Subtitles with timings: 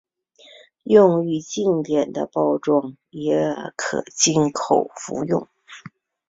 [0.81, 3.37] 用于静滴的包装也
[3.75, 5.47] 可经口服用。